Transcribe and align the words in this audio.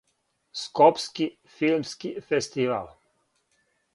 Скопски 0.61 1.27
филмски 1.57 2.13
фестивал. 2.29 2.89